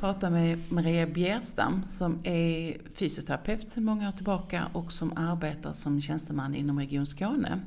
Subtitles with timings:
[0.00, 6.00] Prata med Maria Bjerstam som är fysioterapeut sedan många år tillbaka och som arbetar som
[6.00, 7.60] tjänsteman inom Region Skåne.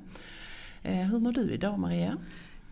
[0.83, 2.17] Eh, hur mår du idag Maria?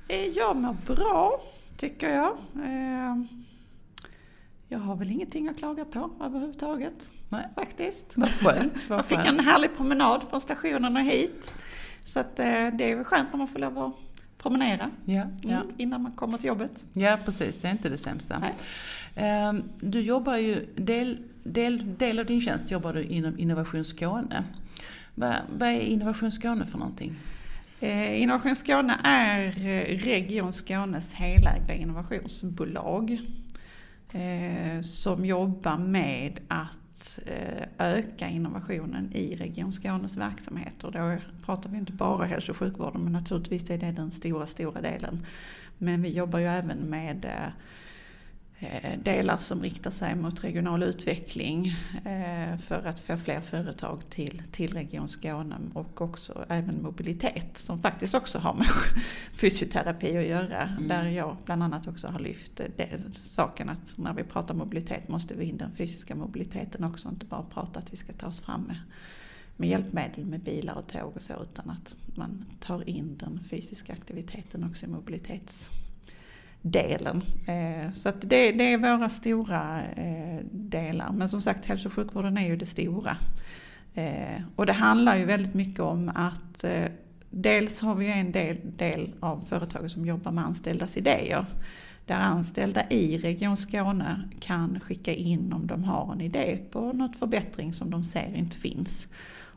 [0.07, 1.41] Eh, jag mår bra,
[1.77, 2.37] tycker jag.
[2.65, 3.23] Eh,
[4.67, 7.11] jag har väl ingenting att klaga på överhuvudtaget.
[7.29, 7.47] Nej.
[7.55, 8.17] Faktiskt.
[8.17, 8.89] Vad skönt.
[8.89, 9.39] Vad Jag fick skönt.
[9.39, 11.53] en härlig promenad från stationen och hit.
[12.03, 12.43] Så att, det
[12.91, 13.95] är väl skönt när man får lov att
[14.41, 15.61] promenera Ja, ja.
[15.77, 16.85] innan man kommer till jobbet.
[16.93, 17.57] ja, precis.
[17.57, 18.39] Det är inte det sämsta.
[18.39, 18.53] Nej.
[19.15, 24.43] Eh, Du jobbar ju, del, del, del av din tjänst jobbar du inom Innovation Skåne.
[25.15, 27.15] Vad, vad är Innovation Skåne för någonting?
[27.79, 33.19] Eh, Innovation Skåne är eh, Region Skånes helägda innovationsbolag
[34.13, 40.91] eh, som jobbar med att eh, öka innovationen i Region Skånes verksamheter.
[40.91, 44.81] Då pratar vi inte bara hälso och sjukvården men naturligtvis är det den stora, stora
[44.81, 45.25] delen.
[45.77, 47.51] Men vi jobbar ju även med eh, eh,
[49.03, 51.67] delar som riktar sig mot regional utveckling
[52.05, 57.81] eh, för att få fler företag till, till Region Skåne och också även mobilitet som
[57.81, 58.67] faktiskt också har med
[59.33, 60.61] fysioterapi att göra.
[60.61, 60.87] Mm.
[60.87, 65.33] Där jag bland annat också har lyft det, saken att när vi pratar mobilitet måste
[65.33, 68.61] vi in den fysiska mobiliteten också, inte bara prata att vi ska ta oss fram
[68.61, 68.79] med,
[69.57, 73.93] med hjälpmedel med bilar och tåg och så utan att man tar in den fysiska
[73.93, 75.69] aktiviteten också i mobilitets
[76.61, 77.23] delen.
[77.47, 81.11] Eh, så att det, det är våra stora eh, delar.
[81.11, 83.17] Men som sagt hälso och sjukvården är ju det stora.
[83.93, 86.65] Eh, och det handlar ju väldigt mycket om att
[87.29, 91.45] dels har vi en del, del av företaget som jobbar med anställdas idéer.
[92.05, 97.15] Där anställda i Region Skåne kan skicka in om de har en idé på något
[97.15, 99.07] förbättring som de ser inte finns.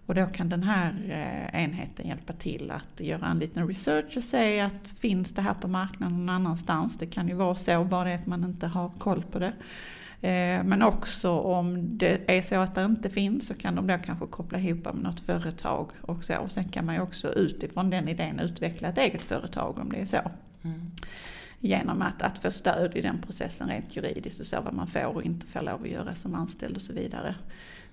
[0.07, 4.25] Och då kan den här eh, enheten hjälpa till att göra en liten research och
[4.25, 6.99] säga att finns det här på marknaden någon annanstans?
[6.99, 9.53] Det kan ju vara så, bara det att man inte har koll på det.
[10.23, 13.99] Eh, Men också om det är så att det inte finns så kan de då
[13.99, 16.39] kanske koppla ihop med något företag och så.
[16.39, 20.01] Och sen kan man ju också utifrån den idén utveckla ett eget företag om det
[20.01, 20.31] är så.
[20.65, 20.91] Mm.
[21.61, 25.17] Genom att, att få stöd i den processen rent juridiskt och så vad man får
[25.17, 27.35] och inte får lov att göra som anställd och så vidare.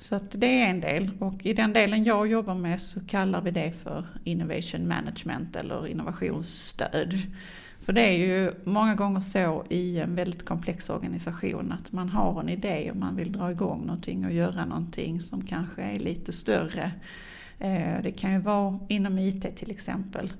[0.01, 3.41] Så att det är en del och i den delen jag jobbar med så kallar
[3.41, 7.21] vi det för innovation management eller innovationsstöd.
[7.81, 12.41] För det är ju många gånger så i en väldigt komplex organisation att man har
[12.41, 16.33] en idé och man vill dra igång någonting och göra någonting som kanske är lite
[16.33, 16.91] större.
[17.59, 20.33] Eh, det kan ju vara inom IT till exempel.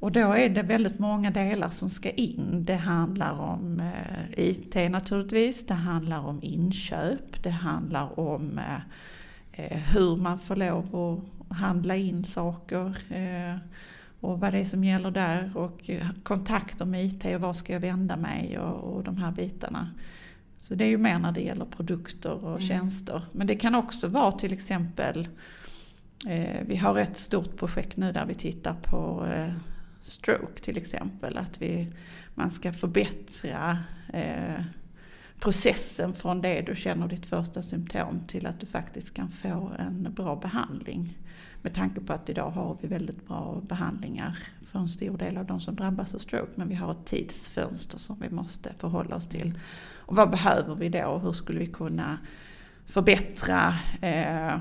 [0.00, 2.64] Och då är det väldigt många delar som ska in.
[2.64, 8.80] Det handlar om eh, IT naturligtvis, det handlar om inköp, det handlar om eh,
[9.52, 13.56] eh, hur man får lov att handla in saker eh,
[14.20, 17.72] och vad det är som gäller där och eh, kontakter med IT och var ska
[17.72, 19.90] jag vända mig och, och de här bitarna.
[20.58, 22.60] Så det är ju mer när det gäller produkter och Mm.
[22.60, 23.22] tjänster.
[23.32, 25.28] Men det kan också vara till exempel
[26.28, 29.26] Eh, vi har ett stort projekt nu där vi tittar på
[30.02, 31.36] stroke till exempel.
[31.36, 31.92] Att vi,
[32.34, 33.78] man ska förbättra
[34.12, 34.62] eh,
[35.40, 40.14] processen från det du känner ditt första symptom till att du faktiskt kan få en
[40.14, 41.18] bra behandling.
[41.62, 45.46] Med tanke på att idag har vi väldigt bra behandlingar för en stor del av
[45.46, 46.52] de som drabbas av stroke.
[46.54, 49.58] Men vi har ett tidsfönster som vi måste förhålla oss till.
[49.94, 51.18] Och vad behöver vi då?
[51.18, 52.18] Hur skulle vi kunna
[52.86, 54.58] förbättra eh,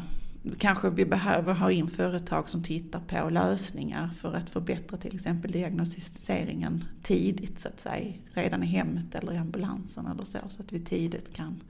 [0.57, 5.51] Kanske vi behöver ha in företag som tittar på lösningar för att förbättra till exempel
[5.51, 8.13] diagnostiseringen tidigt så att säga.
[8.33, 10.39] Redan i hemmet eller i ambulansen eller så.
[10.49, 11.61] Så att vi tidigt kan,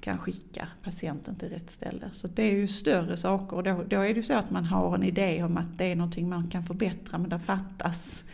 [0.00, 2.10] kan skicka patienten till rätt ställe.
[2.12, 4.64] Så det är ju större saker och då, då är det ju så att man
[4.64, 8.24] har en idé om att det är någonting man kan förbättra men det fattas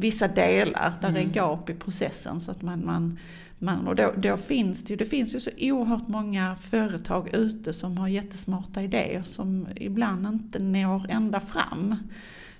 [0.00, 1.28] vissa delar, där Mm.
[1.28, 2.40] är gap i processen.
[2.40, 3.18] Så att man, man,
[3.58, 7.72] man, och då, då finns det ju, det finns ju så oerhört många företag ute
[7.72, 11.96] som har jättesmarta idéer som ibland inte når ända fram.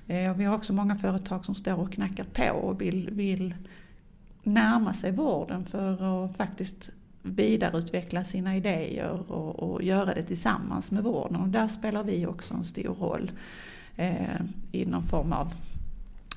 [0.07, 3.55] Eh, och vi har också många företag som står och knackar på och vill, vill
[4.43, 6.91] närma sig vården för att faktiskt
[7.23, 11.37] vidareutveckla sina idéer och, och göra det tillsammans med vården.
[11.37, 13.33] Och där spelar vi också en stor roll
[13.97, 14.41] eh,
[14.73, 15.53] i någon form av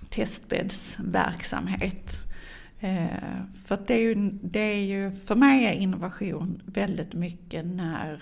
[0.09, 2.30] testbäddsverksamhet.
[2.83, 8.21] Eh, för det är, ju, det är ju, för mig är innovation väldigt mycket när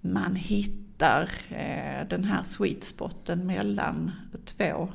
[0.00, 4.10] man hittar eh, den här sweet spoten mellan
[4.44, 4.88] två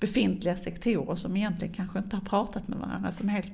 [0.00, 3.52] befintliga sektorer som egentligen kanske inte har pratat med varandra, som helt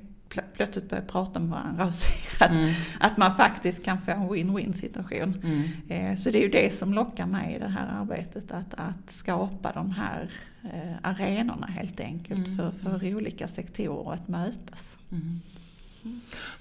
[0.53, 2.73] plötsligt börjar prata med varandra och ser att, mm.
[2.99, 5.35] att man faktiskt kan få en win-win situation.
[5.43, 5.69] Mm.
[5.89, 9.09] Eh, så det är ju det som lockar mig i det här arbetet, att, att
[9.09, 10.29] skapa de här
[10.63, 12.57] eh, arenorna helt enkelt mm.
[12.57, 14.97] för, för olika sektorer att mötas.
[15.11, 15.41] Mm.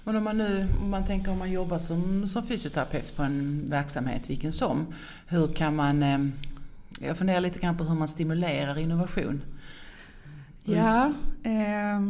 [0.04, 3.64] Men om man nu om man tänker om man jobbar som, som fysioterapeut på en
[3.70, 4.94] verksamhet, vilken som,
[5.26, 6.02] hur kan man...
[6.02, 6.18] Eh,
[7.02, 9.42] jag funderar lite grann på hur man stimulerar innovation.
[10.64, 11.12] Ja,
[11.42, 12.00] eh,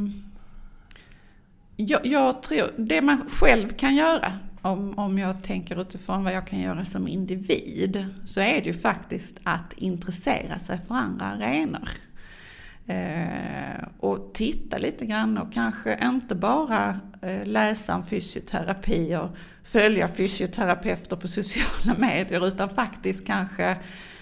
[1.87, 4.32] jag, jag, tror, det man själv kan göra,
[4.62, 8.75] om, om jag tänker utifrån vad jag kan göra som individ, så är det ju
[8.75, 11.88] faktiskt att intressera sig för andra arenor.
[12.87, 20.09] Eh, och titta lite grann och kanske inte bara eh, läsa om fysioterapi och följa
[20.09, 23.76] fysioterapeuter på sociala medier utan faktiskt kanske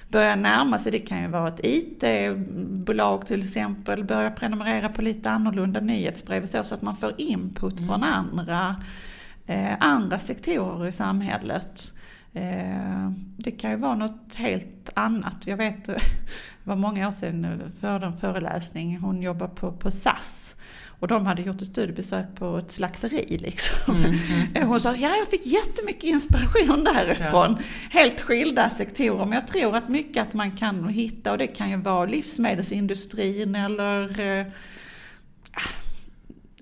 [0.08, 5.31] börja närma sig, det kan ju vara ett IT-bolag till exempel, börja prenumerera på lite
[5.31, 7.88] annorlunda nyhetsbrev så, så att man får input mm.
[7.88, 8.76] från andra,
[9.46, 11.93] eh, andra sektorer i samhället.
[12.32, 15.47] Eh, det kan ju vara något helt annat.
[15.47, 16.00] Jag vet, det
[16.65, 20.56] var många år sedan för en föreläsning, hon jobbar på, på SAS.
[21.00, 23.39] Och de hade gjort ett studiebesök på ett slakteri.
[23.39, 23.95] Liksom.
[23.95, 24.15] Mm,
[24.55, 24.69] mm.
[24.69, 27.56] Hon sa, ja jag fick jättemycket inspiration därifrån.
[27.59, 27.65] Ja.
[27.91, 29.25] Helt skilda sektorer.
[29.25, 33.55] Men jag tror att mycket att man kan hitta, och det kan ju vara livsmedelsindustrin
[33.55, 34.47] eller eh,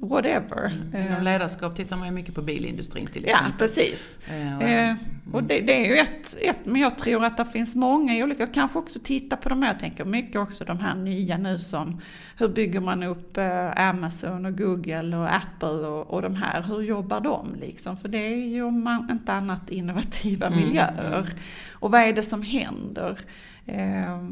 [0.00, 0.66] whatever.
[0.92, 1.06] Mm.
[1.06, 3.52] Inom ledarskap tittar man ju mycket på bilindustrin till exempel.
[3.58, 4.18] Ja, precis.
[4.28, 4.96] Eh, mm.
[5.32, 8.44] och det, det, är ju ett, ett, men jag tror att det finns många olika,
[8.44, 11.58] och kanske också titta på de här, jag tänker mycket också de här nya nu
[11.58, 12.00] som,
[12.38, 16.82] hur bygger man upp eh, Amazon och Google och Apple och, och de här, hur
[16.82, 17.96] jobbar de liksom?
[17.96, 20.58] För det är ju om man, inte annat innovativa mm.
[20.58, 21.34] miljöer.
[21.72, 23.18] Och vad är det som händer?
[23.66, 24.26] Eh,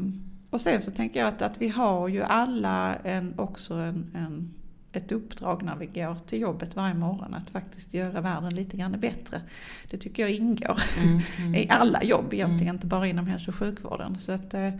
[0.49, 4.53] och sen så tänker jag att, att vi har ju alla en, också en, en
[4.95, 8.99] ett uppdrag när vi går till jobbet varje morgon att faktiskt göra världen lite grann
[8.99, 9.41] bättre.
[9.89, 11.55] Det tycker jag ingår mm, mm.
[11.55, 12.75] i alla jobb egentligen, mm.
[12.75, 14.19] inte bara inom hälso och sjukvården.
[14.19, 14.73] Så att, eh,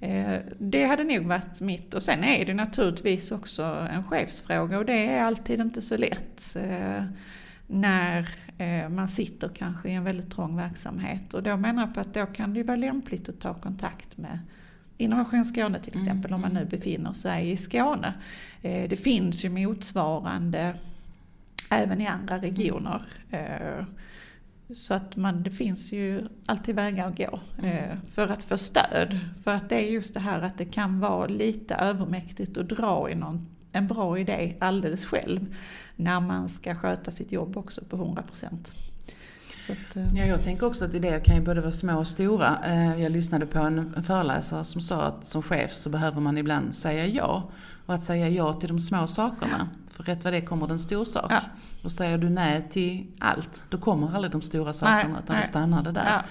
[0.00, 1.94] eh, det hade nog varit mitt.
[1.94, 6.56] Och sen är det naturligtvis också en chefsfråga och det är alltid inte så lätt.
[6.56, 7.04] Eh,
[7.66, 8.28] när
[8.58, 11.34] eh, man sitter kanske i en väldigt trång verksamhet.
[11.34, 14.38] Och då menar jag på att då kan det vara lämpligt att ta kontakt med
[15.02, 16.34] Innovation Skåne till mm, exempel, mm.
[16.34, 16.68] om man nu mm.
[16.68, 18.14] befinner sig i Skåne.
[18.62, 20.74] Eh, det finns ju motsvarande
[21.70, 23.02] även i andra regioner.
[23.30, 23.84] Eh,
[24.74, 27.70] så att man, det finns ju alltid vägar att gå mm.
[27.70, 29.18] Eh, för att få stöd.
[29.44, 33.10] För att det är just det här att det kan vara lite övermäktigt att dra
[33.10, 35.54] i någon, en bra idé alldeles själv.
[35.96, 38.72] När man ska sköta sitt jobb också på 100 procent.
[39.70, 42.58] Att, eh, ja, jag tänker också att idéer kan ju både vara små och stora.
[42.64, 46.74] Eh, jag lyssnade på en föreläsare som sa att som chef så behöver man ibland
[46.74, 47.50] säga ja.
[47.86, 49.68] Och att säga ja till de små sakerna.
[49.92, 51.32] För rätt vad det kommer den stor sak.
[51.32, 51.40] Ja.
[51.84, 55.42] Och säger du nej till allt, då kommer aldrig de stora sakerna nej, utan nej.
[55.42, 56.22] då stannar det där.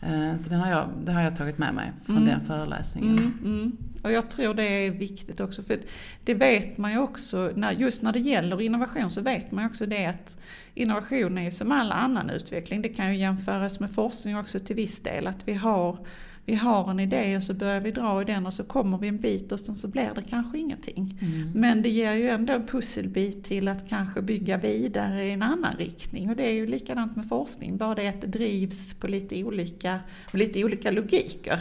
[0.00, 2.28] Ja, eh, så den har jag, det har jag tagit med mig från mm.
[2.28, 3.18] den föreläsningen.
[3.18, 3.76] Mm, mm.
[4.02, 5.78] Och jag tror det är viktigt också, för
[6.24, 9.70] det vet man ju också, när, just när det gäller innovation så vet man ju
[9.70, 10.38] också det att
[10.74, 12.82] innovation är ju som all annan utveckling.
[12.82, 15.98] Det kan ju jämföras med forskning också till viss del, att vi har
[16.46, 19.08] vi har en idé och så börjar vi dra i den och så kommer vi
[19.08, 21.18] en bit och sen så blir det kanske ingenting.
[21.22, 21.50] Mm.
[21.54, 25.76] Men det ger ju ändå en pusselbit till att kanske bygga vidare i en annan
[25.76, 26.30] riktning.
[26.30, 30.00] Och det är ju likadant med forskning, bara det att det drivs på lite olika,
[30.32, 31.60] lite olika logiker.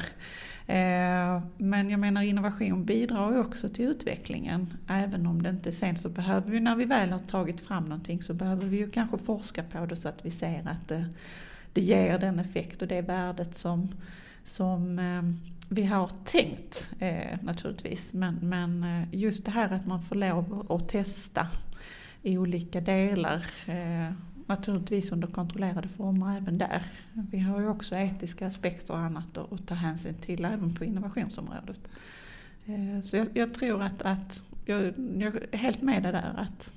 [0.67, 4.73] Eh, men jag menar innovation bidrar ju också till utvecklingen.
[4.87, 8.21] Även om det inte sen så behöver vi, när vi väl har tagit fram någonting
[8.21, 11.05] så behöver vi ju kanske forska på det så att vi ser att det,
[11.73, 13.89] det ger den effekt och det värdet som,
[14.45, 15.21] som eh,
[15.69, 18.13] vi har tänkt eh, naturligtvis.
[18.13, 21.47] Men, men eh, just det här att man får lov att testa
[22.21, 23.45] i olika delar
[24.47, 26.83] naturligtvis under kontrollerade former även där.
[27.13, 31.79] Vi har ju också etiska aspekter och annat att ta hänsyn till även på innovationsområdet.
[33.03, 36.71] Så jag, jag tror att, att jag, jag, är helt med dig där att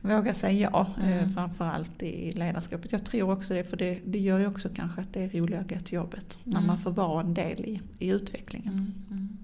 [0.00, 1.30] våga säga ja, eh, mm.
[1.30, 2.92] framförallt i ledarskapet.
[2.92, 5.62] Jag tror också det, för det, det gör ju också kanske att det är roligare
[5.62, 6.38] att gå till jobbet.
[6.44, 6.58] Mm.
[6.58, 8.72] När man får vara en del i, i utvecklingen.
[8.72, 8.92] Mm.
[9.10, 9.36] mm.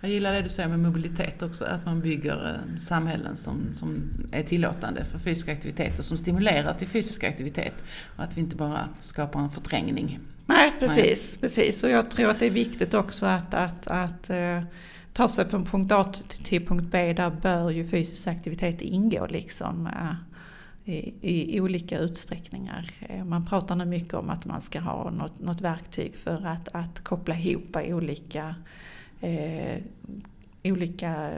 [0.00, 4.10] Jag gillar det du säger med mobilitet också, att man bygger eh, samhällen som, som
[4.32, 7.74] är tillåtande för fysisk aktivitet och som stimulerar till fysisk aktivitet.
[8.16, 10.18] Och att vi inte bara skapar en förträngning.
[10.46, 11.32] Nej, precis.
[11.32, 11.40] Nej.
[11.40, 11.84] precis.
[11.84, 14.62] Och jag tror att det är viktigt också att, att, att uh,
[15.12, 16.12] ta sig från punkt A
[16.44, 17.12] till punkt B.
[17.12, 19.86] Där bör ju fysisk aktivitet ingå liksom.
[19.86, 20.14] Eh,
[20.84, 22.90] I, i olika utsträckningar.
[23.00, 26.68] Eh, man pratar nu mycket om att man ska ha något, något verktyg för att,
[26.72, 28.54] att koppla ihop olika,
[29.20, 29.82] eh,
[30.64, 31.30] olika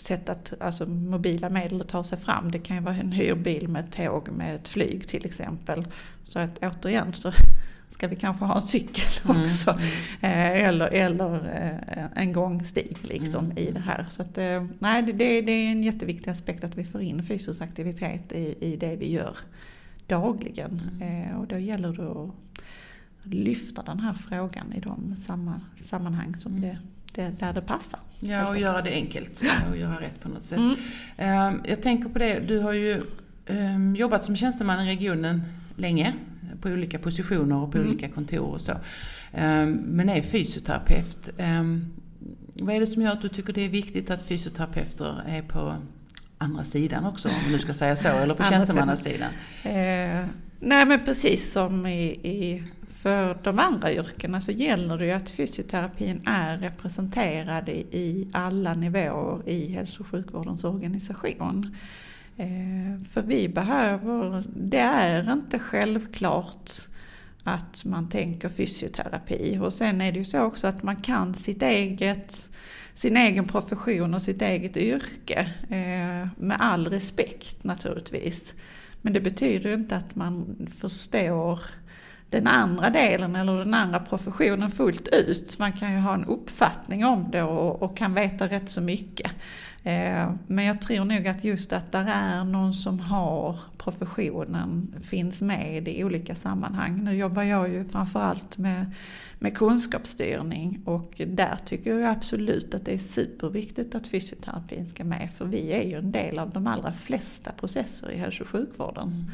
[0.00, 2.50] sätt att, alltså mobila medel att ta sig fram.
[2.50, 5.86] Det kan ju vara en hyrbil med ett tåg med ett flyg till exempel.
[6.24, 7.32] Så att återigen så
[7.90, 9.70] ska vi kanske ha en cykel mm, också.
[10.20, 10.66] Mm.
[10.68, 11.34] eller eller
[11.96, 13.58] eh, en gångstig liksom mm.
[13.58, 14.06] i det här.
[14.08, 17.60] Så att, eh, nej, det, det, är en jätteviktig aspekt att vi får in fysisk
[17.60, 19.36] aktivitet i, i det vi gör
[20.06, 20.90] dagligen.
[21.00, 21.36] Mm.
[21.36, 25.16] och då gäller det att lyfta den här frågan i de
[25.76, 26.62] sammanhang som mm.
[26.62, 26.78] det
[27.18, 28.00] det, där det passar.
[28.20, 30.58] Ja, och göra det enkelt och göra rätt på något sätt.
[31.16, 31.60] Mm.
[31.64, 33.02] Jag tänker på det, du har ju
[33.46, 35.42] ehm, jobbat som tjänsteman i regionen
[35.76, 36.14] länge
[36.60, 37.90] på olika positioner och på mm.
[37.90, 38.72] olika kontor och så.
[39.32, 41.30] Ehm, men är fysioterapeut.
[42.60, 45.76] Vad är det som gör att du tycker det är viktigt att fysioterapeuter är på
[46.38, 49.30] andra sidan också, om nu ska säga så, eller på tjänstemannasidan?
[49.62, 50.24] Eh,
[50.60, 55.30] nej men precis som i, i för de andra yrkena så gäller det ju att
[55.30, 61.76] fysioterapin är representerad i alla nivåer i hälso och sjukvårdens organisation.
[62.38, 66.70] Eh, för vi behöver, det är inte självklart
[67.44, 69.58] att man tänker fysioterapi.
[69.62, 72.48] Och sen är det ju så också att man kan sitt eget,
[72.94, 75.40] sin egen profession och sitt eget yrke.
[75.62, 78.54] Eh, med all respekt naturligtvis.
[79.02, 81.60] Men det betyder ju inte att man förstår
[82.30, 85.58] den andra delen eller den andra professionen fullt ut.
[85.58, 89.32] Man kan ju ha en uppfattning om det och, och kan veta rätt så mycket.
[89.82, 95.42] Eh, men jag tror nog att just att där är någon som har professionen finns
[95.42, 97.04] med i olika sammanhang.
[97.04, 98.92] Nu jobbar jag ju framförallt med,
[99.38, 105.30] med kunskapsstyrning och där tycker jag absolut att det är superviktigt att fysioterapin ska med
[105.38, 109.08] för vi är ju en del av de allra flesta processer i hälso och sjukvården.
[109.08, 109.30] Mm.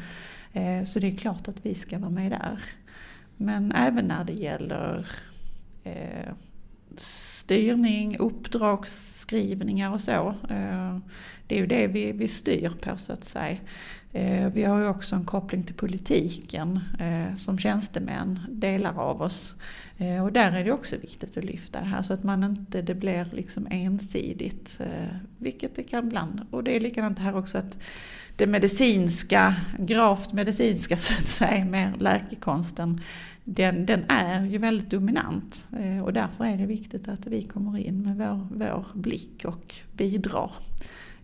[0.55, 2.63] Eh, så det är klart att vi ska vara med där.
[3.37, 5.07] Men även när det gäller
[5.83, 6.33] eh,
[6.97, 10.35] styrning, uppdragsskrivningar och så.
[10.49, 10.97] Eh,
[11.47, 13.57] det är ju det vi, vi styr på så att säga.
[14.15, 19.53] Eh, vi har ju också en koppling till politiken eh, som tjänstemän, delar av oss.
[19.97, 22.81] Eh, och där är det också viktigt att lyfta det här så att man inte,
[22.81, 24.79] det blir liksom ensidigt.
[25.37, 26.41] Vilket det kan ibland.
[26.51, 27.77] Och det är likadant här också att
[28.35, 33.01] det medicinska, gravt medicinska så att säga, med läkekonsten,
[33.43, 35.67] den, den är ju väldigt dominant.
[36.03, 40.51] Och därför är det viktigt att vi kommer in med vår, vår blick och bidrar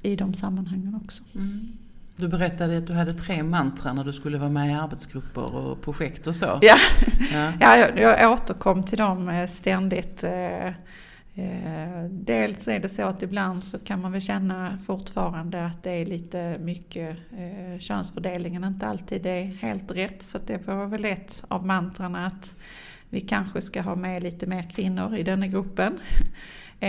[0.01, 1.23] i de sammanhangen också.
[1.35, 1.67] Mm.
[2.21, 5.81] Du berättade att du hade tre mantran när du skulle vara med i arbetsgrupper och
[5.81, 6.59] projekt och så.
[6.61, 6.77] Ja,
[7.33, 7.53] ja.
[7.59, 10.23] ja jag, jag återkom till dem eh, ständigt.
[10.23, 10.71] Eh,
[11.35, 15.91] Eh, dels är det så att ibland så kan man väl känna fortfarande att det
[15.91, 17.17] är lite mycket,
[17.79, 20.23] könsfördelningen inte alltid är helt rätt.
[20.23, 22.55] Så det var väl ett av mantrarna att
[23.09, 25.99] vi kanske ska ha med lite mer kvinnor i denna gruppen.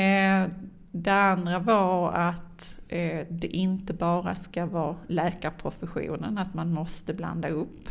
[0.94, 7.48] Det andra var att eh, det inte bara ska vara läkarprofessionen, att man måste blanda
[7.48, 7.88] upp.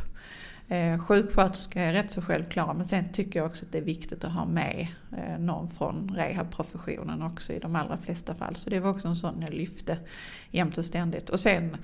[0.68, 4.24] Eh, sjuksköterska är rätt så självklara men sen tycker jag också att det är viktigt
[4.24, 8.56] att ha med eh, någon från rehabprofessionen också i de allra flesta fall.
[8.56, 9.98] Så det var också en sån jag lyfte
[10.52, 11.30] jämt och ständigt.
[11.30, 11.78] Och sen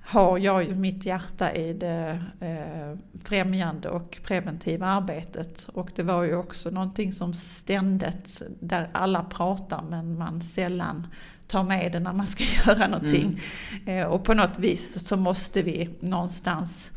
[0.00, 5.68] har jag ju mitt hjärta i det eh, främjande och preventiva arbetet.
[5.72, 11.06] Och det var ju också någonting som ständigt, där alla pratar men man sällan
[11.46, 13.40] tar med det när man ska göra någonting.
[13.86, 13.98] Mm.
[13.98, 16.90] Eh, och på något vis så måste vi någonstans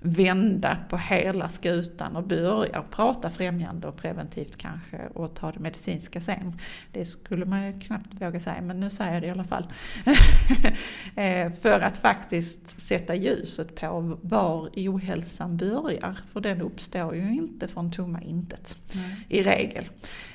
[0.00, 6.20] vända på hela skutan och börja prata främjande och preventivt kanske och ta det medicinska
[6.20, 6.60] sen.
[6.92, 9.72] Det skulle man ju knappt våga säga men nu säger jag det i alla fall.
[11.16, 16.18] Eh, för att faktiskt sätta ljuset på var ohälsan börjar.
[16.32, 19.26] För den uppstår ju inte från tomma intet Nej.
[19.28, 19.88] i regel.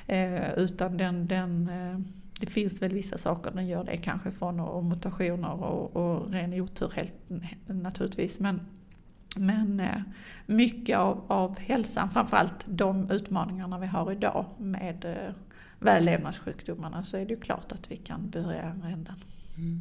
[0.06, 1.98] Eh, utan den, den eh,
[2.40, 6.54] det finns väl vissa saker den gör det kanske från och mutationer och, och ren
[6.54, 7.14] otur helt
[7.66, 8.40] naturligtvis.
[8.40, 8.60] Men
[9.36, 10.00] men eh,
[10.46, 15.34] mycket av, av hälsan, framförallt de utmaningarna vi har idag med eh,
[15.78, 19.14] vällevnadssjukdomarna så är det ju klart att vi kan börja i andra änden.
[19.56, 19.80] Mm.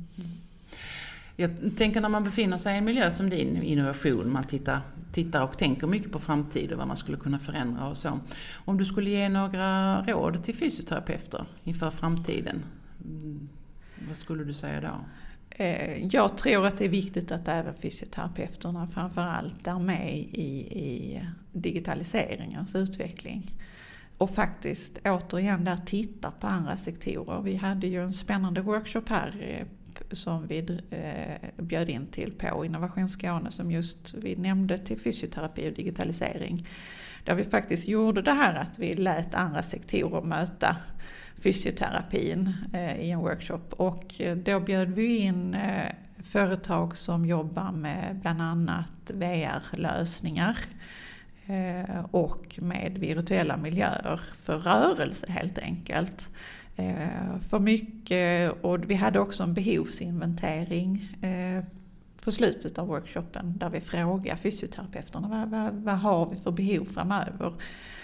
[1.35, 4.81] Jag tänker när man befinner sig i en miljö som din innovation, man tittar,
[5.11, 8.19] tittar och tänker mycket på framtiden, vad man skulle kunna förändra och så.
[8.53, 12.63] Om du skulle ge några råd till fysioterapeuter inför framtiden,
[13.05, 13.49] mm,
[14.07, 15.05] vad skulle du säga då?
[15.55, 20.47] Eh, jag tror att det är viktigt att även fysioterapeuterna framförallt är med i,
[20.79, 23.55] i digitaliseringens utveckling.
[24.17, 27.41] Och faktiskt återigen där tittar på andra sektorer.
[27.41, 29.67] Vi hade ju en spännande workshop här eh,
[30.15, 35.69] som vi eh, bjöd in till på Innovation Skåne som just vi nämnde till fysioterapi
[35.69, 36.67] och digitalisering.
[37.23, 40.77] Där vi faktiskt gjorde det här att vi lät andra sektorer möta
[41.43, 45.91] fysioterapin eh, i en workshop och eh, då bjöd vi in eh,
[46.23, 50.57] företag som jobbar med bland annat VR-lösningar
[51.45, 56.29] eh, och med virtuella miljöer för rörelse helt enkelt.
[56.75, 61.63] Eh, för mycket och vi hade också en behovsinventering eh,
[62.21, 66.85] på slutet av workshopen där vi frågade fysioterapeuterna vad, vad, vad har vi för behov
[66.85, 67.53] framöver.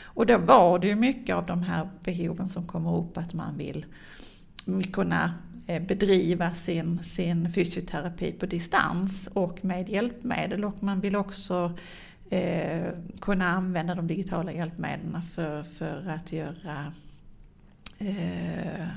[0.04, 3.58] Och då var det ju mycket av de här behoven som kommer upp att man
[3.58, 3.86] vill
[4.94, 5.34] kunna
[5.68, 11.72] eh, bedriva sin, sin fysioterapi på distans och med hjälpmedel och man vill också
[12.30, 12.88] eh,
[13.20, 16.94] kunna använda de digitala hjälpmedlen för, för att göra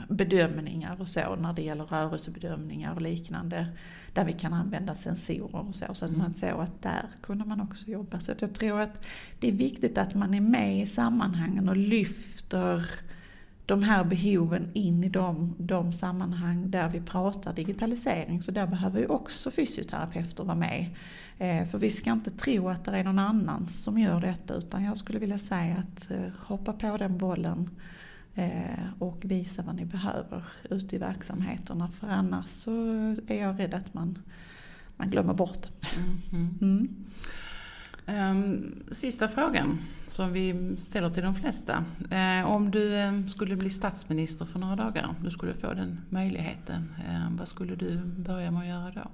[0.09, 3.67] bedömningar och så när det gäller rörelsebedömningar och liknande.
[4.13, 5.95] Där vi kan använda sensorer och så.
[5.95, 6.19] Så att mm.
[6.19, 8.21] man såg att där kunde man också jobba.
[8.21, 9.07] Så att jag tror att
[9.41, 12.87] det är viktigt att man är med i sammanhangen och lyfter
[13.67, 18.43] de här behoven in i de, de sammanhang där vi pratar digitalisering.
[18.43, 20.87] Så där behöver ju också fysioterapeuter vara med.
[21.39, 24.85] Eh, för vi ska inte tro att det är någon annan som gör detta utan
[24.85, 28.02] jag skulle vilja säga att eh, hoppa på den bollen eh,
[28.99, 31.89] och visa vad ni behöver ute i verksamheterna.
[31.89, 32.71] För annars så
[33.27, 34.19] är jag rädd att man,
[34.97, 35.87] man glömmer bort det.
[36.61, 36.89] Mm.
[38.07, 41.85] Um, sista frågan som vi ställer till de flesta.
[42.13, 46.95] Uh, om du um, skulle bli statsminister för några dagar, du skulle få den möjligheten,
[47.09, 49.11] uh, vad skulle du börja med att göra då?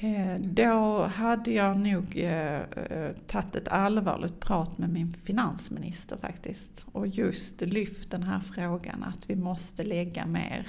[0.00, 6.86] Eh, då hade jag nog eh, eh, tagit ett allvarligt prat med min finansminister faktiskt.
[6.92, 10.66] Och just lyft den här frågan att vi måste lägga mer,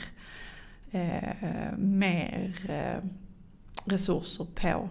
[0.91, 2.55] eh, mer
[3.86, 4.89] resurser på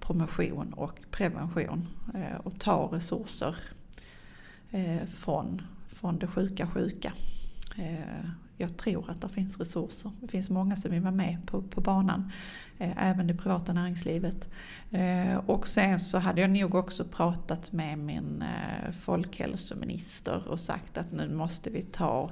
[0.00, 1.88] promotion och prevention
[2.44, 3.56] och ta resurser
[5.08, 7.12] från, från det sjuka sjuka.
[8.60, 10.10] Jag tror att det finns resurser.
[10.20, 12.32] Det finns många som vill vara med på, på banan.
[12.78, 14.48] Eh, även det privata näringslivet.
[14.90, 20.98] Eh, och sen så hade jag nog också pratat med min eh, folkhälsominister och sagt
[20.98, 22.30] att nu måste vi ta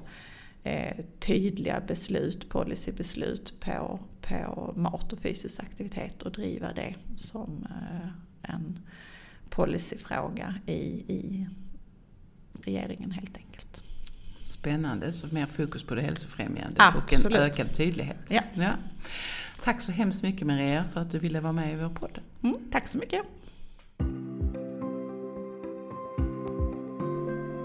[1.18, 7.66] tydliga beslut, policybeslut på på mat och fysisk aktivitet och driva det som
[8.42, 8.78] en
[9.50, 11.46] policyfråga i, i
[12.62, 13.85] regeringen helt enkelt.
[14.66, 17.24] Spännande, så mer fokus på det hälsofrämjande Absolut.
[17.24, 18.16] och en ökad tydlighet.
[18.28, 18.40] Ja.
[18.54, 18.70] ja.
[19.62, 22.18] Tack så hemskt mycket Maria för att du ville vara med i vår podd.
[22.42, 23.22] Mm, tack så mycket.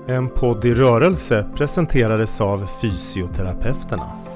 [0.08, 4.31] En podd i rörelse presenterades av Fysioterapeuterna